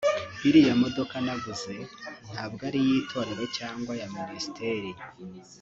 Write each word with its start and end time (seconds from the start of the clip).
Iriya 0.47 0.73
modoka 0.81 1.15
naguze 1.25 1.75
ntabwo 2.31 2.61
ari 2.69 2.79
iy’Itorero 2.85 3.43
cyangwa 3.57 3.93
ya 4.01 4.07
Ministeri 4.15 4.91